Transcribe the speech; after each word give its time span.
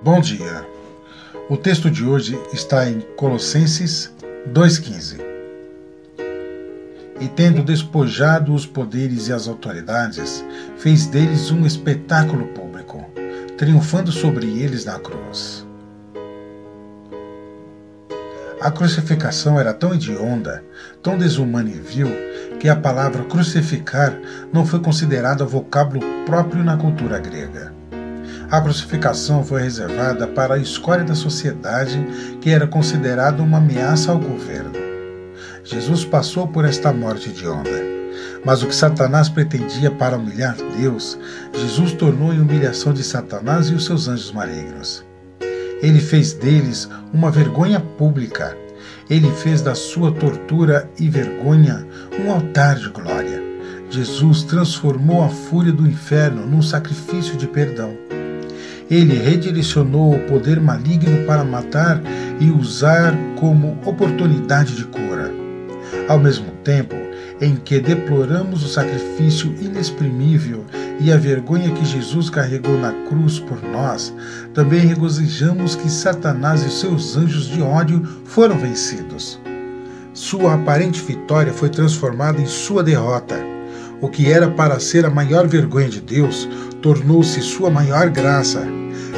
Bom 0.00 0.20
dia. 0.20 0.64
O 1.50 1.56
texto 1.56 1.90
de 1.90 2.04
hoje 2.04 2.40
está 2.52 2.88
em 2.88 3.00
Colossenses 3.16 4.14
2,15. 4.48 5.20
E 7.20 7.26
tendo 7.26 7.64
despojado 7.64 8.54
os 8.54 8.64
poderes 8.64 9.26
e 9.26 9.32
as 9.32 9.48
autoridades, 9.48 10.44
fez 10.76 11.06
deles 11.06 11.50
um 11.50 11.66
espetáculo 11.66 12.46
público, 12.46 13.04
triunfando 13.56 14.12
sobre 14.12 14.46
eles 14.60 14.84
na 14.84 15.00
cruz. 15.00 15.66
A 18.60 18.70
crucificação 18.70 19.58
era 19.58 19.74
tão 19.74 19.92
hedionda, 19.92 20.64
tão 21.02 21.18
desumana 21.18 21.70
e 21.70 21.80
vil, 21.80 22.08
que 22.60 22.68
a 22.68 22.76
palavra 22.76 23.24
crucificar 23.24 24.16
não 24.52 24.64
foi 24.64 24.78
considerada 24.78 25.44
vocábulo 25.44 26.00
próprio 26.24 26.62
na 26.62 26.76
cultura 26.76 27.18
grega. 27.18 27.77
A 28.50 28.62
crucificação 28.62 29.44
foi 29.44 29.60
reservada 29.60 30.26
para 30.26 30.54
a 30.54 30.58
escória 30.58 31.04
da 31.04 31.14
sociedade 31.14 32.02
que 32.40 32.48
era 32.48 32.66
considerada 32.66 33.42
uma 33.42 33.58
ameaça 33.58 34.10
ao 34.10 34.18
governo. 34.18 34.72
Jesus 35.62 36.02
passou 36.02 36.48
por 36.48 36.64
esta 36.64 36.90
morte 36.90 37.28
de 37.28 37.46
onda. 37.46 37.68
Mas 38.42 38.62
o 38.62 38.66
que 38.66 38.74
Satanás 38.74 39.28
pretendia 39.28 39.90
para 39.90 40.16
humilhar 40.16 40.56
Deus, 40.78 41.18
Jesus 41.52 41.92
tornou 41.92 42.32
em 42.32 42.40
humilhação 42.40 42.94
de 42.94 43.04
Satanás 43.04 43.68
e 43.68 43.74
os 43.74 43.84
seus 43.84 44.08
anjos 44.08 44.32
malignos. 44.32 45.04
Ele 45.82 46.00
fez 46.00 46.32
deles 46.32 46.88
uma 47.12 47.30
vergonha 47.30 47.80
pública. 47.80 48.56
Ele 49.10 49.30
fez 49.30 49.60
da 49.60 49.74
sua 49.74 50.10
tortura 50.10 50.88
e 50.98 51.06
vergonha 51.10 51.86
um 52.18 52.32
altar 52.32 52.76
de 52.76 52.88
glória. 52.88 53.42
Jesus 53.90 54.42
transformou 54.42 55.22
a 55.22 55.28
fúria 55.28 55.72
do 55.72 55.86
inferno 55.86 56.46
num 56.46 56.62
sacrifício 56.62 57.36
de 57.36 57.46
perdão. 57.46 58.07
Ele 58.90 59.14
redirecionou 59.14 60.14
o 60.14 60.20
poder 60.20 60.60
maligno 60.60 61.26
para 61.26 61.44
matar 61.44 62.00
e 62.40 62.50
usar 62.50 63.14
como 63.38 63.78
oportunidade 63.84 64.74
de 64.74 64.84
cura. 64.84 65.30
Ao 66.08 66.18
mesmo 66.18 66.50
tempo 66.64 66.96
em 67.40 67.54
que 67.54 67.78
deploramos 67.78 68.64
o 68.64 68.68
sacrifício 68.68 69.54
inexprimível 69.60 70.64
e 70.98 71.12
a 71.12 71.16
vergonha 71.16 71.70
que 71.70 71.84
Jesus 71.84 72.28
carregou 72.30 72.76
na 72.78 72.92
cruz 73.06 73.38
por 73.38 73.62
nós, 73.62 74.12
também 74.52 74.80
regozijamos 74.80 75.76
que 75.76 75.88
Satanás 75.88 76.62
e 76.64 76.70
seus 76.70 77.16
anjos 77.16 77.46
de 77.46 77.62
ódio 77.62 78.02
foram 78.24 78.58
vencidos. 78.58 79.38
Sua 80.12 80.54
aparente 80.54 81.00
vitória 81.00 81.52
foi 81.52 81.68
transformada 81.68 82.40
em 82.40 82.46
sua 82.46 82.82
derrota. 82.82 83.36
O 84.00 84.08
que 84.08 84.30
era 84.30 84.48
para 84.48 84.80
ser 84.80 85.04
a 85.04 85.10
maior 85.10 85.46
vergonha 85.46 85.88
de 85.88 86.00
Deus 86.00 86.48
tornou-se 86.82 87.40
sua 87.40 87.70
maior 87.70 88.08
graça 88.10 88.66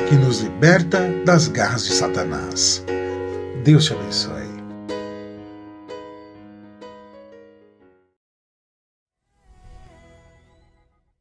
que 0.08 0.16
nos 0.16 0.42
liberta 0.42 1.00
das 1.24 1.48
garras 1.48 1.84
de 1.84 1.92
Satanás. 1.92 2.84
Deus 3.64 3.86
te 3.86 3.94
abençoe. 3.94 4.39